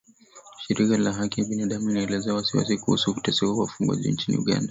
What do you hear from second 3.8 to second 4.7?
nchini Uganda